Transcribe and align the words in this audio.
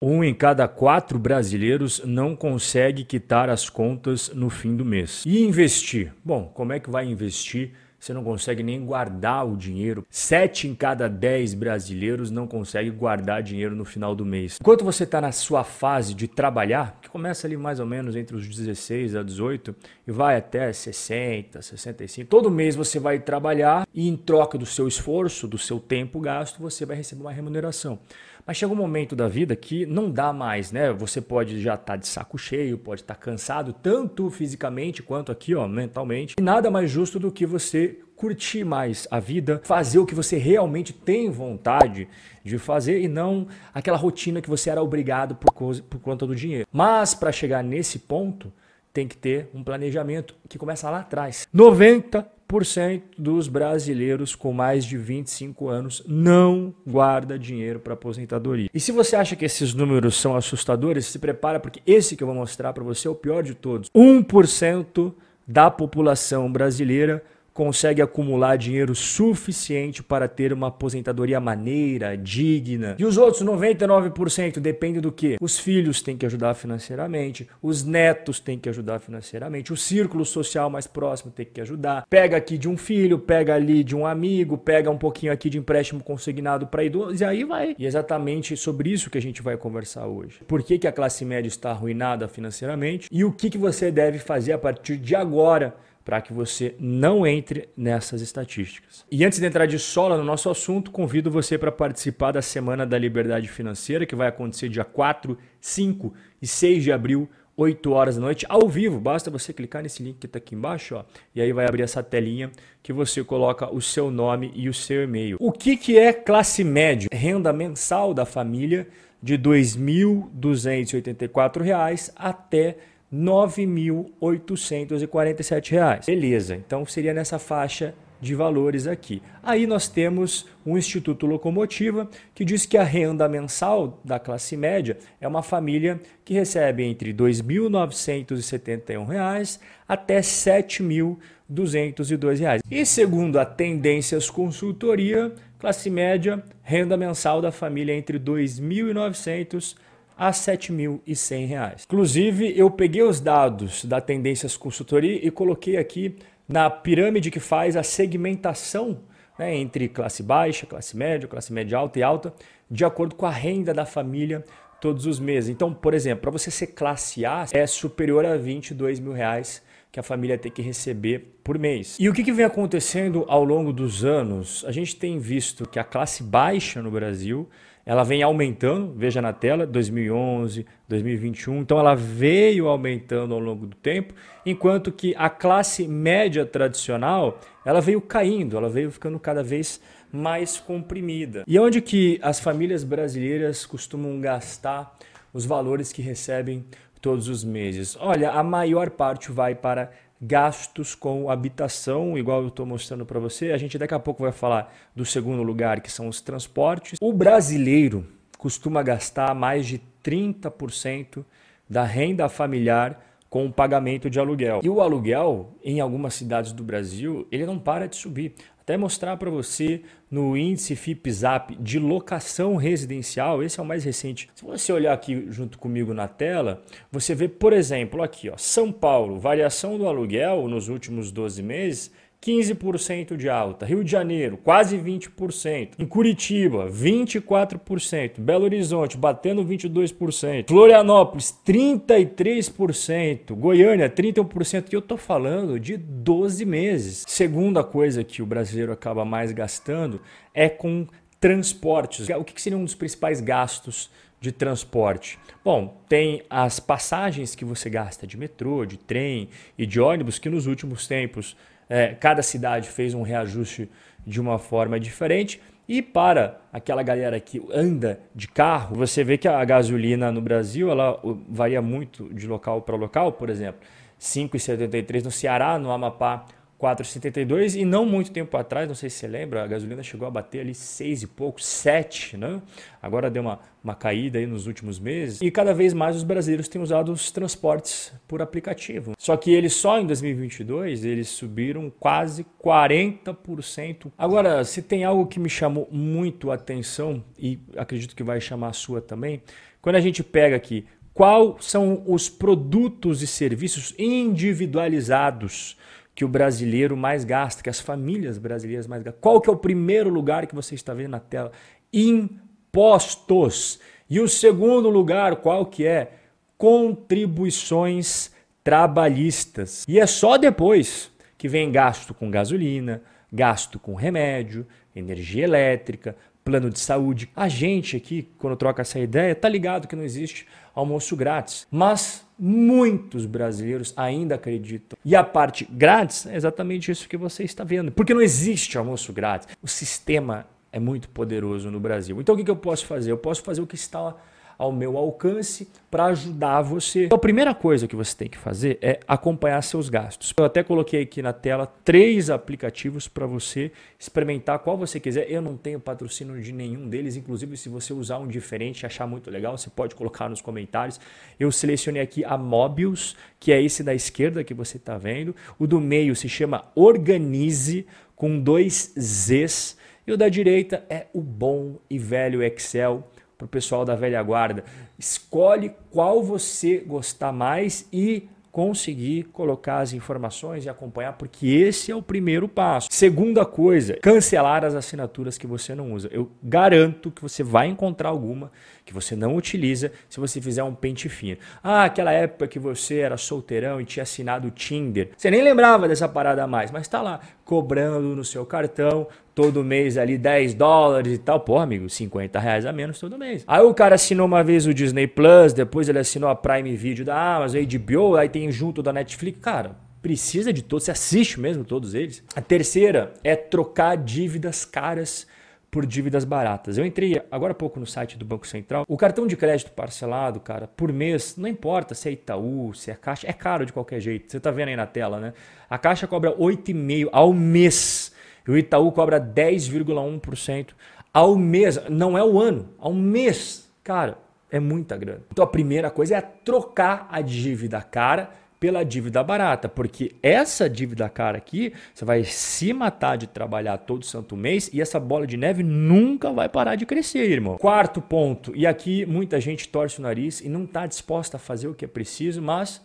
Um 0.00 0.22
em 0.22 0.34
cada 0.34 0.68
quatro 0.68 1.18
brasileiros 1.18 2.02
não 2.04 2.36
consegue 2.36 3.02
quitar 3.02 3.48
as 3.48 3.70
contas 3.70 4.28
no 4.28 4.50
fim 4.50 4.76
do 4.76 4.84
mês. 4.84 5.22
E 5.24 5.42
investir? 5.42 6.12
Bom, 6.22 6.50
como 6.52 6.74
é 6.74 6.78
que 6.78 6.90
vai 6.90 7.06
investir? 7.06 7.72
Você 8.06 8.14
não 8.14 8.22
consegue 8.22 8.62
nem 8.62 8.86
guardar 8.86 9.44
o 9.44 9.56
dinheiro. 9.56 10.06
Sete 10.08 10.68
em 10.68 10.76
cada 10.76 11.08
dez 11.08 11.54
brasileiros 11.54 12.30
não 12.30 12.46
conseguem 12.46 12.92
guardar 12.92 13.42
dinheiro 13.42 13.74
no 13.74 13.84
final 13.84 14.14
do 14.14 14.24
mês. 14.24 14.58
Enquanto 14.60 14.84
você 14.84 15.02
está 15.02 15.20
na 15.20 15.32
sua 15.32 15.64
fase 15.64 16.14
de 16.14 16.28
trabalhar, 16.28 17.00
que 17.02 17.08
começa 17.08 17.48
ali 17.48 17.56
mais 17.56 17.80
ou 17.80 17.86
menos 17.86 18.14
entre 18.14 18.36
os 18.36 18.46
16 18.46 19.16
a 19.16 19.24
18 19.24 19.74
e 20.06 20.12
vai 20.12 20.36
até 20.36 20.72
60, 20.72 21.60
65, 21.60 22.30
todo 22.30 22.48
mês 22.48 22.76
você 22.76 23.00
vai 23.00 23.18
trabalhar 23.18 23.88
e 23.92 24.08
em 24.08 24.16
troca 24.16 24.56
do 24.56 24.66
seu 24.66 24.86
esforço, 24.86 25.48
do 25.48 25.58
seu 25.58 25.80
tempo 25.80 26.20
gasto, 26.20 26.62
você 26.62 26.86
vai 26.86 26.96
receber 26.96 27.22
uma 27.22 27.32
remuneração. 27.32 27.98
Mas 28.46 28.58
chega 28.58 28.72
um 28.72 28.76
momento 28.76 29.16
da 29.16 29.26
vida 29.26 29.56
que 29.56 29.84
não 29.84 30.08
dá 30.08 30.32
mais, 30.32 30.70
né? 30.70 30.92
Você 30.92 31.20
pode 31.20 31.60
já 31.60 31.74
estar 31.74 31.84
tá 31.84 31.96
de 31.96 32.06
saco 32.06 32.38
cheio, 32.38 32.78
pode 32.78 33.00
estar 33.00 33.16
tá 33.16 33.20
cansado, 33.20 33.72
tanto 33.72 34.30
fisicamente 34.30 35.02
quanto 35.02 35.32
aqui, 35.32 35.52
ó, 35.56 35.66
mentalmente. 35.66 36.36
E 36.38 36.40
nada 36.40 36.70
mais 36.70 36.88
justo 36.88 37.18
do 37.18 37.32
que 37.32 37.44
você 37.44 37.95
curtir 38.16 38.64
mais 38.64 39.06
a 39.10 39.20
vida, 39.20 39.60
fazer 39.64 39.98
o 39.98 40.06
que 40.06 40.14
você 40.14 40.38
realmente 40.38 40.92
tem 40.92 41.30
vontade 41.30 42.08
de 42.42 42.58
fazer 42.58 43.00
e 43.00 43.08
não 43.08 43.46
aquela 43.74 43.98
rotina 43.98 44.40
que 44.40 44.48
você 44.48 44.70
era 44.70 44.82
obrigado 44.82 45.34
por, 45.34 45.52
por 45.52 46.00
conta 46.00 46.26
do 46.26 46.34
dinheiro. 46.34 46.66
Mas 46.72 47.14
para 47.14 47.30
chegar 47.30 47.62
nesse 47.62 47.98
ponto, 47.98 48.52
tem 48.92 49.06
que 49.06 49.16
ter 49.16 49.50
um 49.52 49.62
planejamento 49.62 50.34
que 50.48 50.56
começa 50.56 50.88
lá 50.88 51.00
atrás. 51.00 51.46
90 51.52 52.36
90% 52.48 53.02
dos 53.18 53.48
brasileiros 53.48 54.34
com 54.34 54.52
mais 54.52 54.84
de 54.84 54.96
25 54.96 55.68
anos 55.68 56.02
não 56.06 56.72
guarda 56.86 57.38
dinheiro 57.38 57.80
para 57.80 57.94
aposentadoria. 57.94 58.70
E 58.72 58.80
se 58.80 58.92
você 58.92 59.16
acha 59.16 59.34
que 59.34 59.44
esses 59.44 59.74
números 59.74 60.16
são 60.16 60.36
assustadores, 60.36 61.06
se 61.06 61.18
prepara 61.18 61.58
porque 61.58 61.82
esse 61.86 62.16
que 62.16 62.22
eu 62.22 62.26
vou 62.26 62.36
mostrar 62.36 62.72
para 62.72 62.84
você 62.84 63.08
é 63.08 63.10
o 63.10 63.14
pior 63.14 63.42
de 63.42 63.54
todos. 63.54 63.90
1% 63.90 65.12
da 65.46 65.70
população 65.70 66.50
brasileira 66.50 67.22
consegue 67.56 68.02
acumular 68.02 68.56
dinheiro 68.56 68.94
suficiente 68.94 70.02
para 70.02 70.28
ter 70.28 70.52
uma 70.52 70.66
aposentadoria 70.66 71.40
maneira, 71.40 72.14
digna. 72.14 72.94
E 72.98 73.04
os 73.04 73.16
outros 73.16 73.42
99% 73.42 74.60
dependem 74.60 75.00
do 75.00 75.10
que? 75.10 75.38
Os 75.40 75.58
filhos 75.58 76.02
têm 76.02 76.18
que 76.18 76.26
ajudar 76.26 76.52
financeiramente, 76.52 77.48
os 77.62 77.82
netos 77.82 78.38
têm 78.38 78.58
que 78.58 78.68
ajudar 78.68 78.98
financeiramente, 78.98 79.72
o 79.72 79.76
círculo 79.76 80.26
social 80.26 80.68
mais 80.68 80.86
próximo 80.86 81.32
tem 81.32 81.46
que 81.46 81.62
ajudar. 81.62 82.04
Pega 82.10 82.36
aqui 82.36 82.58
de 82.58 82.68
um 82.68 82.76
filho, 82.76 83.18
pega 83.18 83.54
ali 83.54 83.82
de 83.82 83.96
um 83.96 84.06
amigo, 84.06 84.58
pega 84.58 84.90
um 84.90 84.98
pouquinho 84.98 85.32
aqui 85.32 85.48
de 85.48 85.56
empréstimo 85.56 86.02
consignado 86.02 86.66
para 86.66 86.84
idosos 86.84 87.22
e 87.22 87.24
aí 87.24 87.42
vai. 87.42 87.74
E 87.78 87.86
é 87.86 87.88
exatamente 87.88 88.54
sobre 88.54 88.90
isso 88.90 89.08
que 89.08 89.16
a 89.16 89.22
gente 89.22 89.40
vai 89.40 89.56
conversar 89.56 90.06
hoje. 90.06 90.40
Por 90.46 90.62
que, 90.62 90.78
que 90.78 90.86
a 90.86 90.92
classe 90.92 91.24
média 91.24 91.48
está 91.48 91.70
arruinada 91.70 92.28
financeiramente 92.28 93.08
e 93.10 93.24
o 93.24 93.32
que, 93.32 93.48
que 93.48 93.56
você 93.56 93.90
deve 93.90 94.18
fazer 94.18 94.52
a 94.52 94.58
partir 94.58 94.98
de 94.98 95.16
agora 95.16 95.74
para 96.06 96.20
que 96.20 96.32
você 96.32 96.76
não 96.78 97.26
entre 97.26 97.68
nessas 97.76 98.22
estatísticas. 98.22 99.04
E 99.10 99.24
antes 99.24 99.40
de 99.40 99.46
entrar 99.46 99.66
de 99.66 99.76
sola 99.76 100.16
no 100.16 100.22
nosso 100.22 100.48
assunto, 100.48 100.92
convido 100.92 101.32
você 101.32 101.58
para 101.58 101.72
participar 101.72 102.30
da 102.30 102.40
Semana 102.40 102.86
da 102.86 102.96
Liberdade 102.96 103.48
Financeira, 103.48 104.06
que 104.06 104.14
vai 104.14 104.28
acontecer 104.28 104.68
dia 104.68 104.84
4, 104.84 105.36
5 105.60 106.14
e 106.40 106.46
6 106.46 106.84
de 106.84 106.92
abril, 106.92 107.28
8 107.56 107.90
horas 107.90 108.14
da 108.14 108.20
noite, 108.20 108.46
ao 108.48 108.68
vivo. 108.68 109.00
Basta 109.00 109.32
você 109.32 109.52
clicar 109.52 109.82
nesse 109.82 110.00
link 110.00 110.18
que 110.18 110.26
está 110.26 110.38
aqui 110.38 110.54
embaixo, 110.54 110.94
ó, 110.94 111.04
e 111.34 111.40
aí 111.40 111.52
vai 111.52 111.66
abrir 111.66 111.82
essa 111.82 112.04
telinha 112.04 112.52
que 112.84 112.92
você 112.92 113.24
coloca 113.24 113.68
o 113.74 113.82
seu 113.82 114.08
nome 114.08 114.52
e 114.54 114.68
o 114.68 114.74
seu 114.74 115.02
e-mail. 115.02 115.38
O 115.40 115.50
que, 115.50 115.76
que 115.76 115.98
é 115.98 116.12
classe 116.12 116.62
média? 116.62 117.08
Renda 117.12 117.52
mensal 117.52 118.14
da 118.14 118.24
família 118.24 118.86
de 119.20 119.34
R$ 119.34 119.42
2.284 119.42 122.12
até 122.14 122.76
R$ 123.12 123.18
9.847. 123.18 126.06
Beleza, 126.06 126.56
então 126.56 126.84
seria 126.84 127.14
nessa 127.14 127.38
faixa 127.38 127.94
de 128.20 128.34
valores 128.34 128.86
aqui. 128.86 129.22
Aí 129.42 129.66
nós 129.66 129.88
temos 129.88 130.46
o 130.64 130.78
Instituto 130.78 131.26
Locomotiva, 131.26 132.08
que 132.34 132.44
diz 132.44 132.66
que 132.66 132.76
a 132.76 132.82
renda 132.82 133.28
mensal 133.28 134.00
da 134.04 134.18
classe 134.18 134.56
média 134.56 134.98
é 135.20 135.28
uma 135.28 135.42
família 135.42 136.00
que 136.24 136.34
recebe 136.34 136.82
entre 136.84 137.10
R$ 137.10 137.16
2.971 137.16 139.60
até 139.86 140.16
R$ 140.16 140.22
7.202. 140.22 142.60
E 142.70 142.86
segundo 142.86 143.38
a 143.38 143.44
Tendências 143.44 144.30
Consultoria, 144.30 145.32
classe 145.58 145.90
média, 145.90 146.42
renda 146.62 146.96
mensal 146.96 147.42
da 147.42 147.52
família 147.52 147.94
entre 147.94 148.18
R$ 148.18 148.24
2.900 148.24 149.76
a 150.16 150.28
R$ 150.28 150.32
7.100. 150.32 151.84
Inclusive, 151.84 152.58
eu 152.58 152.70
peguei 152.70 153.02
os 153.02 153.20
dados 153.20 153.84
da 153.84 154.00
Tendências 154.00 154.56
Consultoria 154.56 155.20
e 155.22 155.30
coloquei 155.30 155.76
aqui 155.76 156.16
na 156.48 156.70
pirâmide 156.70 157.30
que 157.30 157.40
faz 157.40 157.76
a 157.76 157.82
segmentação 157.82 159.00
né, 159.38 159.54
entre 159.54 159.88
classe 159.88 160.22
baixa, 160.22 160.66
classe 160.66 160.96
média, 160.96 161.28
classe 161.28 161.52
média 161.52 161.76
alta 161.76 161.98
e 161.98 162.02
alta, 162.02 162.32
de 162.70 162.84
acordo 162.84 163.14
com 163.14 163.26
a 163.26 163.30
renda 163.30 163.74
da 163.74 163.84
família 163.84 164.44
todos 164.80 165.06
os 165.06 165.18
meses. 165.18 165.50
Então, 165.50 165.72
por 165.72 165.94
exemplo, 165.94 166.22
para 166.22 166.30
você 166.30 166.50
ser 166.50 166.68
classe 166.68 167.24
A, 167.24 167.46
é 167.52 167.66
superior 167.66 168.24
a 168.24 168.36
22 168.36 169.00
mil 169.00 169.12
reais 169.12 169.62
que 169.90 170.00
a 170.00 170.02
família 170.02 170.36
tem 170.36 170.52
que 170.52 170.60
receber 170.60 171.38
por 171.42 171.58
mês. 171.58 171.96
E 171.98 172.08
o 172.08 172.12
que, 172.12 172.22
que 172.22 172.32
vem 172.32 172.44
acontecendo 172.44 173.24
ao 173.28 173.42
longo 173.44 173.72
dos 173.72 174.04
anos? 174.04 174.64
A 174.66 174.72
gente 174.72 174.96
tem 174.96 175.18
visto 175.18 175.66
que 175.66 175.78
a 175.78 175.84
classe 175.84 176.22
baixa 176.22 176.82
no 176.82 176.90
Brasil 176.90 177.48
ela 177.86 178.02
vem 178.02 178.20
aumentando, 178.20 178.92
veja 178.96 179.22
na 179.22 179.32
tela, 179.32 179.64
2011, 179.64 180.66
2021. 180.88 181.58
Então 181.60 181.78
ela 181.78 181.94
veio 181.94 182.66
aumentando 182.66 183.32
ao 183.32 183.38
longo 183.38 183.64
do 183.64 183.76
tempo, 183.76 184.12
enquanto 184.44 184.90
que 184.90 185.14
a 185.16 185.30
classe 185.30 185.86
média 185.86 186.44
tradicional, 186.44 187.38
ela 187.64 187.80
veio 187.80 188.00
caindo, 188.00 188.56
ela 188.56 188.68
veio 188.68 188.90
ficando 188.90 189.20
cada 189.20 189.40
vez 189.40 189.80
mais 190.12 190.58
comprimida. 190.58 191.44
E 191.46 191.56
onde 191.60 191.80
que 191.80 192.18
as 192.22 192.40
famílias 192.40 192.82
brasileiras 192.82 193.64
costumam 193.64 194.20
gastar 194.20 194.98
os 195.32 195.46
valores 195.46 195.92
que 195.92 196.02
recebem 196.02 196.64
todos 197.00 197.28
os 197.28 197.44
meses? 197.44 197.96
Olha, 198.00 198.32
a 198.32 198.42
maior 198.42 198.90
parte 198.90 199.30
vai 199.30 199.54
para 199.54 199.92
gastos 200.20 200.94
com 200.94 201.30
habitação, 201.30 202.16
igual 202.16 202.42
eu 202.42 202.48
estou 202.48 202.64
mostrando 202.66 203.04
para 203.04 203.20
você. 203.20 203.52
A 203.52 203.58
gente 203.58 203.78
daqui 203.78 203.94
a 203.94 203.98
pouco 203.98 204.22
vai 204.22 204.32
falar 204.32 204.74
do 204.94 205.04
segundo 205.04 205.42
lugar, 205.42 205.80
que 205.80 205.90
são 205.90 206.08
os 206.08 206.20
transportes. 206.20 206.98
O 207.00 207.12
brasileiro 207.12 208.06
costuma 208.38 208.82
gastar 208.82 209.34
mais 209.34 209.66
de 209.66 209.80
30% 210.02 211.24
da 211.68 211.84
renda 211.84 212.28
familiar 212.28 213.02
com 213.28 213.46
o 213.46 213.52
pagamento 213.52 214.08
de 214.08 214.18
aluguel. 214.18 214.60
E 214.62 214.68
o 214.68 214.80
aluguel, 214.80 215.54
em 215.64 215.80
algumas 215.80 216.14
cidades 216.14 216.52
do 216.52 216.62
Brasil, 216.62 217.26
ele 217.30 217.46
não 217.46 217.58
para 217.58 217.86
de 217.86 217.96
subir 217.96 218.34
até 218.66 218.76
mostrar 218.76 219.16
para 219.16 219.30
você 219.30 219.82
no 220.10 220.36
índice 220.36 220.74
FIPZAP 220.74 221.54
de 221.54 221.78
locação 221.78 222.56
residencial, 222.56 223.40
esse 223.40 223.60
é 223.60 223.62
o 223.62 223.66
mais 223.66 223.84
recente. 223.84 224.28
Se 224.34 224.44
você 224.44 224.72
olhar 224.72 224.92
aqui 224.92 225.26
junto 225.28 225.56
comigo 225.56 225.94
na 225.94 226.08
tela, 226.08 226.64
você 226.90 227.14
vê, 227.14 227.28
por 227.28 227.52
exemplo, 227.52 228.02
aqui, 228.02 228.28
ó, 228.28 228.36
São 228.36 228.72
Paulo, 228.72 229.20
variação 229.20 229.78
do 229.78 229.86
aluguel 229.86 230.48
nos 230.48 230.68
últimos 230.68 231.12
12 231.12 231.44
meses 231.44 231.92
15% 232.26 233.16
de 233.16 233.28
alta. 233.28 233.64
Rio 233.64 233.84
de 233.84 233.90
Janeiro, 233.92 234.36
quase 234.36 234.76
20%. 234.76 235.74
Em 235.78 235.86
Curitiba, 235.86 236.68
24%. 236.68 238.18
Belo 238.18 238.44
Horizonte, 238.44 238.96
batendo 238.96 239.44
22%. 239.44 240.48
Florianópolis, 240.48 241.32
33%. 241.46 243.32
Goiânia, 243.32 243.88
31%. 243.88 244.72
E 244.72 244.74
eu 244.74 244.82
tô 244.82 244.96
falando 244.96 245.60
de 245.60 245.76
12 245.76 246.44
meses. 246.44 247.04
Segunda 247.06 247.62
coisa 247.62 248.02
que 248.02 248.20
o 248.20 248.26
brasileiro 248.26 248.72
acaba 248.72 249.04
mais 249.04 249.30
gastando 249.30 250.00
é 250.34 250.48
com 250.48 250.84
transportes. 251.20 252.08
O 252.08 252.24
que 252.24 252.42
seria 252.42 252.58
um 252.58 252.64
dos 252.64 252.74
principais 252.74 253.20
gastos 253.20 253.88
de 254.20 254.32
transporte? 254.32 255.16
Bom, 255.44 255.80
tem 255.88 256.24
as 256.28 256.58
passagens 256.58 257.36
que 257.36 257.44
você 257.44 257.70
gasta 257.70 258.04
de 258.04 258.16
metrô, 258.16 258.64
de 258.64 258.76
trem 258.76 259.28
e 259.56 259.64
de 259.64 259.80
ônibus 259.80 260.18
que 260.18 260.28
nos 260.28 260.48
últimos 260.48 260.88
tempos 260.88 261.36
é, 261.68 261.94
cada 261.94 262.22
cidade 262.22 262.68
fez 262.68 262.94
um 262.94 263.02
reajuste 263.02 263.68
de 264.06 264.20
uma 264.20 264.38
forma 264.38 264.78
diferente. 264.78 265.40
E 265.68 265.82
para 265.82 266.40
aquela 266.52 266.82
galera 266.82 267.18
que 267.18 267.42
anda 267.52 267.98
de 268.14 268.28
carro, 268.28 268.76
você 268.76 269.02
vê 269.02 269.18
que 269.18 269.26
a 269.26 269.44
gasolina 269.44 270.12
no 270.12 270.20
Brasil 270.20 270.70
ela 270.70 271.00
varia 271.28 271.60
muito 271.60 272.12
de 272.14 272.26
local 272.26 272.62
para 272.62 272.76
local, 272.76 273.12
por 273.12 273.28
exemplo, 273.28 273.60
5,73 274.00 275.04
no 275.04 275.10
Ceará, 275.10 275.58
no 275.58 275.72
Amapá 275.72 276.24
4,72 276.60 277.54
e 277.54 277.64
não 277.64 277.84
muito 277.84 278.10
tempo 278.10 278.36
atrás, 278.36 278.66
não 278.66 278.74
sei 278.74 278.88
se 278.88 278.96
você 278.96 279.06
lembra, 279.06 279.44
a 279.44 279.46
gasolina 279.46 279.82
chegou 279.82 280.08
a 280.08 280.10
bater 280.10 280.40
ali 280.40 280.54
6 280.54 281.02
e 281.02 281.06
pouco, 281.06 281.42
7, 281.42 282.16
né? 282.16 282.40
Agora 282.80 283.10
deu 283.10 283.22
uma, 283.22 283.38
uma 283.62 283.74
caída 283.74 284.18
aí 284.18 284.26
nos 284.26 284.46
últimos 284.46 284.78
meses. 284.78 285.20
E 285.20 285.30
cada 285.30 285.52
vez 285.52 285.74
mais 285.74 285.96
os 285.96 286.02
brasileiros 286.02 286.48
têm 286.48 286.62
usado 286.62 286.90
os 286.90 287.10
transportes 287.10 287.92
por 288.08 288.22
aplicativo. 288.22 288.94
Só 288.98 289.16
que 289.16 289.30
eles 289.30 289.52
só 289.52 289.78
em 289.78 289.86
2022 289.86 290.84
eles 290.84 291.08
subiram 291.08 291.70
quase 291.78 292.24
40%. 292.42 293.92
Agora, 293.98 294.44
se 294.44 294.62
tem 294.62 294.84
algo 294.84 295.06
que 295.06 295.20
me 295.20 295.28
chamou 295.28 295.68
muito 295.70 296.30
a 296.30 296.34
atenção 296.34 297.04
e 297.18 297.38
acredito 297.56 297.94
que 297.94 298.02
vai 298.02 298.20
chamar 298.20 298.48
a 298.48 298.52
sua 298.54 298.80
também, 298.80 299.22
quando 299.60 299.76
a 299.76 299.80
gente 299.80 300.02
pega 300.02 300.36
aqui 300.36 300.64
quais 300.94 301.44
são 301.44 301.82
os 301.86 302.08
produtos 302.08 303.02
e 303.02 303.06
serviços 303.06 303.74
individualizados 303.78 305.56
que 305.96 306.04
o 306.04 306.08
brasileiro 306.08 306.76
mais 306.76 307.04
gasta, 307.04 307.42
que 307.42 307.48
as 307.48 307.58
famílias 307.58 308.18
brasileiras 308.18 308.66
mais 308.66 308.82
gastam. 308.82 309.00
Qual 309.00 309.18
que 309.18 309.30
é 309.30 309.32
o 309.32 309.36
primeiro 309.36 309.88
lugar 309.88 310.26
que 310.26 310.34
você 310.34 310.54
está 310.54 310.74
vendo 310.74 310.90
na 310.90 311.00
tela? 311.00 311.32
Impostos. 311.72 313.58
E 313.88 313.98
o 313.98 314.06
segundo 314.06 314.68
lugar, 314.68 315.16
qual 315.16 315.46
que 315.46 315.66
é? 315.66 315.94
Contribuições 316.36 318.12
trabalhistas. 318.44 319.64
E 319.66 319.80
é 319.80 319.86
só 319.86 320.18
depois 320.18 320.92
que 321.16 321.28
vem 321.28 321.50
gasto 321.50 321.94
com 321.94 322.10
gasolina, 322.10 322.82
gasto 323.10 323.58
com 323.58 323.74
remédio, 323.74 324.46
energia 324.74 325.24
elétrica, 325.24 325.96
plano 326.22 326.50
de 326.50 326.60
saúde. 326.60 327.10
A 327.16 327.26
gente 327.26 327.74
aqui, 327.74 328.10
quando 328.18 328.36
troca 328.36 328.60
essa 328.60 328.78
ideia, 328.78 329.14
tá 329.14 329.30
ligado 329.30 329.66
que 329.66 329.74
não 329.74 329.82
existe 329.82 330.26
almoço 330.54 330.94
grátis. 330.94 331.46
Mas 331.50 332.05
muitos 332.18 333.06
brasileiros 333.06 333.72
ainda 333.76 334.14
acreditam. 334.14 334.78
E 334.84 334.96
a 334.96 335.04
parte 335.04 335.46
grátis 335.50 336.06
é 336.06 336.16
exatamente 336.16 336.70
isso 336.70 336.88
que 336.88 336.96
você 336.96 337.24
está 337.24 337.44
vendo. 337.44 337.70
Porque 337.70 337.94
não 337.94 338.00
existe 338.00 338.56
almoço 338.56 338.92
grátis. 338.92 339.28
O 339.42 339.48
sistema 339.48 340.26
é 340.50 340.58
muito 340.58 340.88
poderoso 340.88 341.50
no 341.50 341.60
Brasil. 341.60 342.00
Então 342.00 342.14
o 342.14 342.24
que 342.24 342.30
eu 342.30 342.36
posso 342.36 342.66
fazer? 342.66 342.90
Eu 342.90 342.98
posso 342.98 343.22
fazer 343.22 343.40
o 343.40 343.46
que 343.46 343.56
está 343.56 343.94
ao 344.38 344.52
meu 344.52 344.76
alcance 344.76 345.48
para 345.70 345.86
ajudar 345.86 346.42
você. 346.42 346.86
Então, 346.86 346.96
a 346.96 347.00
primeira 347.00 347.34
coisa 347.34 347.66
que 347.66 347.76
você 347.76 347.96
tem 347.96 348.08
que 348.08 348.18
fazer 348.18 348.58
é 348.62 348.80
acompanhar 348.86 349.42
seus 349.42 349.68
gastos. 349.68 350.12
Eu 350.16 350.24
até 350.24 350.42
coloquei 350.42 350.82
aqui 350.82 351.02
na 351.02 351.12
tela 351.12 351.46
três 351.64 352.10
aplicativos 352.10 352.88
para 352.88 353.06
você 353.06 353.50
experimentar 353.78 354.38
qual 354.38 354.56
você 354.56 354.78
quiser. 354.78 355.10
Eu 355.10 355.20
não 355.20 355.36
tenho 355.36 355.60
patrocínio 355.60 356.20
de 356.20 356.32
nenhum 356.32 356.68
deles, 356.68 356.96
inclusive 356.96 357.36
se 357.36 357.48
você 357.48 357.72
usar 357.72 357.98
um 357.98 358.08
diferente 358.08 358.62
e 358.62 358.66
achar 358.66 358.86
muito 358.86 359.10
legal, 359.10 359.36
você 359.36 359.50
pode 359.50 359.74
colocar 359.74 360.08
nos 360.08 360.20
comentários. 360.20 360.80
Eu 361.18 361.30
selecionei 361.32 361.82
aqui 361.82 362.04
a 362.04 362.16
Mobius, 362.16 362.96
que 363.18 363.32
é 363.32 363.42
esse 363.42 363.62
da 363.62 363.74
esquerda 363.74 364.24
que 364.24 364.34
você 364.34 364.56
está 364.56 364.78
vendo. 364.78 365.14
O 365.38 365.46
do 365.46 365.60
meio 365.60 365.96
se 365.96 366.08
chama 366.08 366.44
Organize 366.54 367.66
com 367.94 368.18
dois 368.18 368.74
Zs. 368.78 369.56
E 369.86 369.92
o 369.92 369.96
da 369.96 370.08
direita 370.08 370.64
é 370.68 370.86
o 370.92 371.00
bom 371.00 371.58
e 371.70 371.78
velho 371.78 372.22
Excel 372.22 372.88
para 373.16 373.24
o 373.24 373.28
pessoal 373.28 373.64
da 373.64 373.74
velha 373.74 374.02
guarda. 374.02 374.44
Escolhe 374.78 375.54
qual 375.70 376.02
você 376.02 376.58
gostar 376.58 377.12
mais 377.12 377.66
e 377.72 378.08
conseguir 378.36 379.04
colocar 379.14 379.60
as 379.60 379.72
informações 379.72 380.44
e 380.44 380.48
acompanhar, 380.50 380.92
porque 380.92 381.26
esse 381.26 381.72
é 381.72 381.74
o 381.74 381.80
primeiro 381.80 382.28
passo. 382.28 382.68
Segunda 382.70 383.24
coisa, 383.24 383.78
cancelar 383.80 384.44
as 384.44 384.54
assinaturas 384.54 385.16
que 385.16 385.26
você 385.26 385.54
não 385.54 385.72
usa. 385.72 385.88
Eu 385.90 386.10
garanto 386.22 386.90
que 386.90 387.00
você 387.00 387.22
vai 387.22 387.46
encontrar 387.46 387.88
alguma 387.88 388.30
que 388.62 388.74
você 388.74 388.94
não 388.94 389.16
utiliza 389.16 389.72
se 389.88 389.98
você 389.98 390.20
fizer 390.20 390.44
um 390.44 390.54
pente 390.54 390.86
fino. 390.86 391.16
Ah, 391.42 391.64
aquela 391.64 391.92
época 391.92 392.28
que 392.28 392.38
você 392.38 392.80
era 392.80 392.98
solteirão 392.98 393.58
e 393.58 393.64
tinha 393.64 393.84
assinado 393.84 394.28
o 394.28 394.30
Tinder. 394.30 394.90
Você 394.94 395.10
nem 395.10 395.22
lembrava 395.22 395.66
dessa 395.66 395.88
parada 395.88 396.26
mais, 396.26 396.50
mas 396.50 396.62
está 396.64 396.82
lá 396.82 397.00
cobrando 397.24 397.96
no 397.96 398.04
seu 398.04 398.26
cartão 398.26 398.86
todo 399.16 399.42
mês 399.42 399.78
ali 399.78 399.96
10 399.96 400.34
dólares 400.34 400.92
e 400.92 400.98
tal. 400.98 401.18
Pô, 401.20 401.38
amigo, 401.38 401.70
50 401.70 402.20
reais 402.20 402.44
a 402.44 402.52
menos 402.52 402.78
todo 402.78 402.98
mês. 402.98 403.24
Aí 403.26 403.42
o 403.42 403.54
cara 403.54 403.74
assinou 403.74 404.06
uma 404.06 404.22
vez 404.22 404.46
o 404.46 404.52
Disney 404.52 404.86
Plus, 404.86 405.32
depois 405.32 405.70
ele 405.70 405.78
assinou 405.78 406.10
a 406.10 406.14
Prime 406.14 406.54
Video 406.54 406.84
da 406.84 407.16
Amazon, 407.16 407.42
HBO, 407.42 407.96
aí 407.96 408.10
tem 408.10 408.30
junto 408.30 408.62
da 408.62 408.74
Netflix. 408.74 409.18
Cara, 409.18 409.56
precisa 409.80 410.34
de 410.34 410.42
todos, 410.42 410.66
você 410.66 410.70
assiste 410.70 411.18
mesmo 411.18 411.44
todos 411.44 411.72
eles. 411.72 412.04
A 412.14 412.20
terceira 412.20 412.92
é 413.02 413.16
trocar 413.16 413.78
dívidas 413.78 414.44
caras 414.44 415.06
por 415.50 415.64
dívidas 415.64 416.04
baratas. 416.04 416.58
Eu 416.58 416.66
entrei 416.66 417.00
agora 417.10 417.32
há 417.32 417.34
pouco 417.34 417.58
no 417.58 417.64
site 417.64 417.96
do 417.96 418.04
Banco 418.04 418.26
Central. 418.26 418.66
O 418.68 418.76
cartão 418.76 419.06
de 419.06 419.16
crédito 419.16 419.50
parcelado, 419.52 420.20
cara, 420.20 420.46
por 420.46 420.70
mês, 420.70 421.16
não 421.16 421.26
importa 421.26 421.74
se 421.74 421.88
é 421.88 421.92
Itaú, 421.92 422.52
se 422.52 422.70
é 422.70 422.74
Caixa, 422.74 423.08
é 423.08 423.14
caro 423.14 423.46
de 423.46 423.52
qualquer 423.54 423.80
jeito. 423.80 424.12
Você 424.12 424.20
tá 424.20 424.30
vendo 424.30 424.48
aí 424.48 424.56
na 424.56 424.66
tela, 424.66 425.00
né? 425.00 425.14
A 425.48 425.56
Caixa 425.56 425.86
cobra 425.86 426.14
8,5 426.14 426.90
ao 426.92 427.14
mês 427.14 427.85
e 428.26 428.30
o 428.30 428.36
Itaú 428.36 428.72
cobra 428.72 429.00
10,1% 429.00 430.48
ao 430.92 431.16
mês. 431.16 431.60
Não 431.68 431.96
é 431.96 432.04
o 432.04 432.18
ano, 432.18 432.48
ao 432.58 432.72
mês. 432.72 433.50
Cara, 433.62 433.98
é 434.30 434.40
muita 434.40 434.76
grana. 434.76 435.02
Então 435.12 435.24
a 435.24 435.28
primeira 435.28 435.70
coisa 435.70 435.96
é 435.96 436.00
trocar 436.00 436.88
a 436.90 437.00
dívida 437.00 437.60
cara 437.62 438.10
pela 438.38 438.64
dívida 438.64 439.02
barata, 439.02 439.48
porque 439.48 439.94
essa 440.02 440.48
dívida 440.48 440.88
cara 440.88 441.16
aqui, 441.16 441.52
você 441.74 441.84
vai 441.84 442.04
se 442.04 442.52
matar 442.52 442.96
de 442.96 443.06
trabalhar 443.06 443.56
todo 443.58 443.84
santo 443.84 444.14
mês 444.14 444.50
e 444.52 444.60
essa 444.60 444.78
bola 444.78 445.06
de 445.06 445.16
neve 445.16 445.42
nunca 445.42 446.12
vai 446.12 446.28
parar 446.28 446.54
de 446.54 446.66
crescer, 446.66 447.10
irmão. 447.10 447.38
Quarto 447.38 447.80
ponto, 447.80 448.32
e 448.36 448.46
aqui 448.46 448.84
muita 448.84 449.20
gente 449.20 449.48
torce 449.48 449.78
o 449.78 449.82
nariz 449.82 450.20
e 450.20 450.28
não 450.28 450.44
está 450.44 450.66
disposta 450.66 451.16
a 451.16 451.20
fazer 451.20 451.48
o 451.48 451.54
que 451.54 451.64
é 451.64 451.68
preciso, 451.68 452.20
mas 452.20 452.62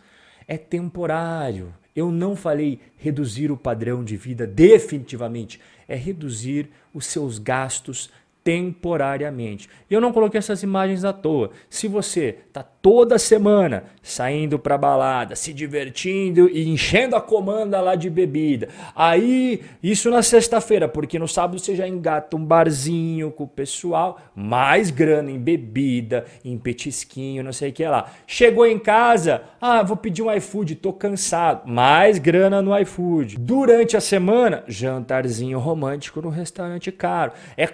é 0.48 0.57
temporário. 0.57 1.74
Eu 1.96 2.12
não 2.12 2.36
falei 2.36 2.80
reduzir 2.98 3.52
o 3.52 3.58
padrão 3.58 4.04
de 4.04 4.16
vida 4.16 4.48
definitivamente, 4.48 5.60
é 5.88 5.96
reduzir 5.96 6.70
os 6.94 7.06
seus 7.06 7.38
gastos 7.38 8.10
temporariamente. 8.44 9.70
Eu 9.90 10.02
não 10.02 10.12
coloquei 10.12 10.40
essas 10.40 10.64
imagens 10.64 11.06
à 11.06 11.14
toa. 11.14 11.52
Se 11.70 11.88
você 11.88 12.38
está 12.48 12.64
toda 12.64 13.20
semana 13.20 13.84
saindo 14.02 14.58
para 14.58 14.78
balada, 14.78 15.36
se 15.36 15.54
divertindo 15.54 16.50
e 16.50 16.68
enchendo 16.68 17.16
a 17.16 17.22
comanda 17.22 17.80
lá 17.80 17.94
de 17.94 18.10
bebida. 18.10 18.70
Aí, 18.96 19.62
isso 19.84 20.10
na 20.10 20.24
sexta-feira, 20.24 20.88
porque 20.88 21.20
no 21.20 21.28
sábado 21.28 21.60
você 21.60 21.76
já 21.76 21.88
engata 21.88 22.36
um 22.36 22.44
barzinho 22.44 23.30
com 23.32 23.44
o 23.44 23.48
pessoal, 23.48 24.20
mais 24.36 24.90
grana 24.90 25.30
em 25.30 25.38
bebida, 25.38 26.26
em 26.44 26.58
petisquinho, 26.58 27.44
não 27.44 27.54
sei 27.54 27.70
o 27.70 27.74
que 27.74 27.86
lá. 27.86 28.12
Chegou 28.26 28.66
em 28.66 28.80
casa, 28.80 29.44
ah, 29.60 29.84
vou 29.84 29.96
pedir 29.96 30.24
um 30.24 30.34
iFood, 30.34 30.76
tô 30.76 30.92
cansado. 30.92 31.68
Mais 31.68 32.18
grana 32.18 32.62
no 32.62 32.78
iFood. 32.80 33.38
Durante 33.38 33.96
a 33.96 34.02
semana, 34.02 34.64
jantarzinho 34.68 35.60
romântico 35.60 36.22
no 36.22 36.30
restaurante 36.30 36.92
caro. 36.92 37.34
É 37.56 37.68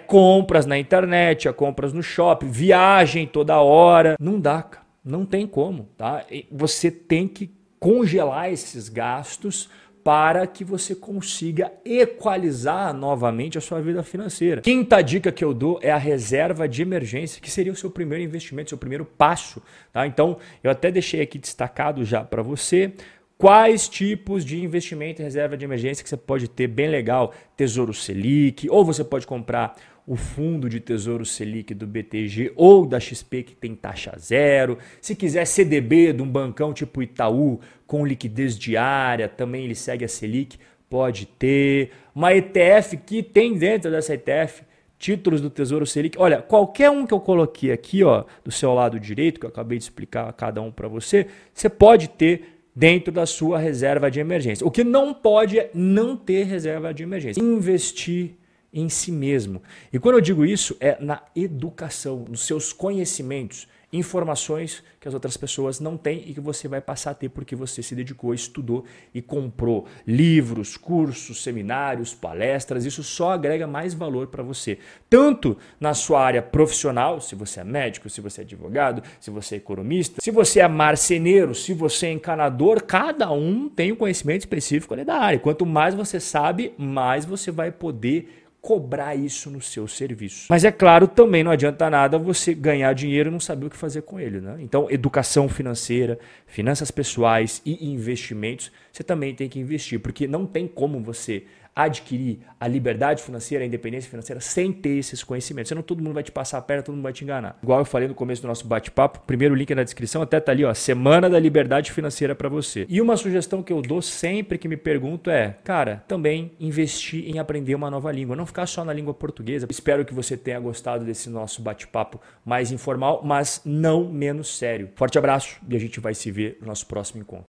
compras 0.58 0.66
na 0.66 0.78
internet, 0.78 1.46
é 1.46 1.52
compras 1.52 1.92
no 1.92 2.02
shopping, 2.02 2.50
viagem 2.50 3.26
toda 3.26 3.60
hora. 3.60 4.16
Não 4.18 4.40
dá, 4.40 4.62
cara. 4.62 4.86
Não 5.04 5.24
tem 5.24 5.46
como, 5.46 5.88
tá? 5.96 6.24
Você 6.50 6.90
tem 6.90 7.28
que 7.28 7.50
congelar 7.78 8.50
esses 8.52 8.88
gastos 8.88 9.70
para 10.02 10.46
que 10.46 10.64
você 10.64 10.94
consiga 10.94 11.70
equalizar 11.84 12.92
novamente 12.92 13.56
a 13.56 13.60
sua 13.60 13.80
vida 13.80 14.02
financeira. 14.02 14.60
Quinta 14.62 15.00
dica 15.00 15.30
que 15.30 15.44
eu 15.44 15.54
dou 15.54 15.78
é 15.82 15.90
a 15.90 15.96
reserva 15.96 16.68
de 16.68 16.82
emergência, 16.82 17.40
que 17.40 17.50
seria 17.50 17.72
o 17.72 17.76
seu 17.76 17.90
primeiro 17.90 18.24
investimento, 18.24 18.70
seu 18.70 18.78
primeiro 18.78 19.04
passo. 19.04 19.62
Tá? 19.92 20.06
Então, 20.06 20.38
eu 20.62 20.70
até 20.70 20.90
deixei 20.90 21.20
aqui 21.20 21.38
destacado 21.38 22.04
já 22.04 22.24
para 22.24 22.42
você 22.42 22.92
quais 23.38 23.88
tipos 23.88 24.44
de 24.44 24.62
investimento 24.62 25.22
em 25.22 25.24
reserva 25.24 25.56
de 25.56 25.64
emergência 25.64 26.02
que 26.02 26.10
você 26.10 26.16
pode 26.16 26.48
ter 26.48 26.66
bem 26.66 26.88
legal, 26.88 27.32
Tesouro 27.56 27.94
Selic, 27.94 28.68
ou 28.68 28.84
você 28.84 29.04
pode 29.04 29.26
comprar 29.26 29.76
o 30.08 30.16
fundo 30.16 30.70
de 30.70 30.80
Tesouro 30.80 31.26
Selic 31.26 31.74
do 31.74 31.86
BTG 31.86 32.52
ou 32.56 32.86
da 32.86 32.98
XP 32.98 33.42
que 33.42 33.54
tem 33.54 33.74
taxa 33.74 34.16
zero. 34.18 34.78
Se 35.02 35.14
quiser 35.14 35.44
CDB 35.44 36.14
de 36.14 36.22
um 36.22 36.26
bancão 36.26 36.72
tipo 36.72 37.02
Itaú 37.02 37.60
com 37.86 38.06
liquidez 38.06 38.58
diária, 38.58 39.28
também 39.28 39.64
ele 39.64 39.74
segue 39.74 40.06
a 40.06 40.08
Selic, 40.08 40.58
pode 40.88 41.26
ter. 41.26 41.90
Uma 42.14 42.32
ETF 42.32 42.96
que 42.96 43.22
tem 43.22 43.58
dentro 43.58 43.90
dessa 43.90 44.14
ETF 44.14 44.62
títulos 44.98 45.42
do 45.42 45.50
Tesouro 45.50 45.86
Selic. 45.86 46.16
Olha, 46.18 46.40
qualquer 46.40 46.88
um 46.90 47.06
que 47.06 47.12
eu 47.12 47.20
coloquei 47.20 47.70
aqui, 47.70 48.02
ó, 48.02 48.24
do 48.42 48.50
seu 48.50 48.72
lado 48.72 48.98
direito, 48.98 49.38
que 49.38 49.44
eu 49.44 49.50
acabei 49.50 49.76
de 49.76 49.84
explicar 49.84 50.32
cada 50.32 50.62
um 50.62 50.72
para 50.72 50.88
você, 50.88 51.26
você 51.52 51.68
pode 51.68 52.08
ter 52.08 52.58
dentro 52.74 53.12
da 53.12 53.26
sua 53.26 53.58
reserva 53.58 54.10
de 54.10 54.20
emergência. 54.20 54.66
O 54.66 54.70
que 54.70 54.82
não 54.82 55.12
pode 55.12 55.58
é 55.58 55.70
não 55.74 56.16
ter 56.16 56.44
reserva 56.44 56.94
de 56.94 57.02
emergência. 57.02 57.42
Investir 57.42 58.38
em 58.72 58.88
si 58.88 59.10
mesmo. 59.10 59.62
E 59.92 59.98
quando 59.98 60.16
eu 60.16 60.20
digo 60.20 60.44
isso, 60.44 60.76
é 60.80 60.96
na 61.00 61.22
educação, 61.34 62.24
nos 62.28 62.46
seus 62.46 62.72
conhecimentos 62.72 63.66
informações 63.92 64.82
que 65.00 65.08
as 65.08 65.14
outras 65.14 65.36
pessoas 65.36 65.80
não 65.80 65.96
têm 65.96 66.22
e 66.26 66.34
que 66.34 66.40
você 66.40 66.68
vai 66.68 66.80
passar 66.80 67.12
a 67.12 67.14
ter 67.14 67.30
porque 67.30 67.56
você 67.56 67.82
se 67.82 67.94
dedicou, 67.94 68.34
estudou 68.34 68.84
e 69.14 69.22
comprou 69.22 69.86
livros, 70.06 70.76
cursos, 70.76 71.42
seminários, 71.42 72.14
palestras. 72.14 72.84
Isso 72.84 73.02
só 73.02 73.32
agrega 73.32 73.66
mais 73.66 73.94
valor 73.94 74.26
para 74.26 74.42
você, 74.42 74.78
tanto 75.08 75.56
na 75.80 75.94
sua 75.94 76.22
área 76.22 76.42
profissional, 76.42 77.20
se 77.20 77.34
você 77.34 77.60
é 77.60 77.64
médico, 77.64 78.10
se 78.10 78.20
você 78.20 78.42
é 78.42 78.44
advogado, 78.44 79.02
se 79.20 79.30
você 79.30 79.54
é 79.54 79.58
economista, 79.58 80.20
se 80.20 80.30
você 80.30 80.60
é 80.60 80.68
marceneiro, 80.68 81.54
se 81.54 81.72
você 81.72 82.08
é 82.08 82.12
encanador, 82.12 82.82
cada 82.82 83.30
um 83.32 83.68
tem 83.68 83.92
um 83.92 83.96
conhecimento 83.96 84.40
específico 84.40 84.92
ali 84.92 85.04
da 85.04 85.16
área. 85.16 85.38
Quanto 85.38 85.64
mais 85.64 85.94
você 85.94 86.20
sabe, 86.20 86.74
mais 86.76 87.24
você 87.24 87.50
vai 87.50 87.72
poder 87.72 88.47
cobrar 88.60 89.14
isso 89.14 89.50
no 89.50 89.60
seu 89.60 89.86
serviço. 89.86 90.46
Mas 90.50 90.64
é 90.64 90.72
claro, 90.72 91.06
também 91.06 91.44
não 91.44 91.50
adianta 91.50 91.88
nada 91.88 92.18
você 92.18 92.52
ganhar 92.52 92.92
dinheiro 92.92 93.30
e 93.30 93.32
não 93.32 93.40
saber 93.40 93.66
o 93.66 93.70
que 93.70 93.76
fazer 93.76 94.02
com 94.02 94.18
ele. 94.18 94.40
Né? 94.40 94.56
Então, 94.60 94.90
educação 94.90 95.48
financeira, 95.48 96.18
finanças 96.46 96.90
pessoais 96.90 97.62
e 97.64 97.86
investimentos, 97.90 98.72
você 98.92 99.02
também 99.02 99.34
tem 99.34 99.48
que 99.48 99.58
investir, 99.58 100.00
porque 100.00 100.26
não 100.26 100.44
tem 100.44 100.66
como 100.66 101.00
você 101.00 101.44
adquirir 101.78 102.40
a 102.58 102.66
liberdade 102.66 103.22
financeira, 103.22 103.62
a 103.62 103.66
independência 103.66 104.10
financeira 104.10 104.40
sem 104.40 104.72
ter 104.72 104.98
esses 104.98 105.22
conhecimentos. 105.22 105.68
Senão 105.68 105.80
todo 105.80 106.02
mundo 106.02 106.14
vai 106.14 106.24
te 106.24 106.32
passar 106.32 106.58
a 106.58 106.62
perna, 106.62 106.82
todo 106.82 106.96
mundo 106.96 107.04
vai 107.04 107.12
te 107.12 107.22
enganar. 107.22 107.56
Igual 107.62 107.78
eu 107.78 107.84
falei 107.84 108.08
no 108.08 108.14
começo 108.14 108.42
do 108.42 108.48
nosso 108.48 108.66
bate-papo, 108.66 109.20
primeiro 109.20 109.54
link 109.54 109.70
é 109.70 109.76
na 109.76 109.84
descrição, 109.84 110.20
até 110.20 110.40
tá 110.40 110.50
ali, 110.50 110.64
ó, 110.64 110.74
Semana 110.74 111.30
da 111.30 111.38
Liberdade 111.38 111.92
Financeira 111.92 112.34
para 112.34 112.48
você. 112.48 112.84
E 112.88 113.00
uma 113.00 113.16
sugestão 113.16 113.62
que 113.62 113.72
eu 113.72 113.80
dou 113.80 114.02
sempre 114.02 114.58
que 114.58 114.66
me 114.66 114.76
pergunto 114.76 115.30
é, 115.30 115.56
cara, 115.62 116.02
também 116.08 116.52
investir 116.58 117.28
em 117.28 117.38
aprender 117.38 117.76
uma 117.76 117.90
nova 117.90 118.10
língua, 118.10 118.34
não 118.34 118.46
ficar 118.46 118.66
só 118.66 118.84
na 118.84 118.92
língua 118.92 119.14
portuguesa. 119.14 119.68
Espero 119.70 120.04
que 120.04 120.12
você 120.12 120.36
tenha 120.36 120.58
gostado 120.58 121.04
desse 121.04 121.30
nosso 121.30 121.62
bate-papo 121.62 122.20
mais 122.44 122.72
informal, 122.72 123.22
mas 123.24 123.60
não 123.64 124.08
menos 124.08 124.58
sério. 124.58 124.90
Forte 124.96 125.16
abraço 125.16 125.60
e 125.68 125.76
a 125.76 125.78
gente 125.78 126.00
vai 126.00 126.14
se 126.14 126.30
ver 126.32 126.58
no 126.60 126.66
nosso 126.66 126.86
próximo 126.86 127.20
encontro. 127.20 127.46